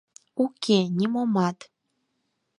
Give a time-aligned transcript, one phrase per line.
[0.43, 1.57] —Уке, нимомат.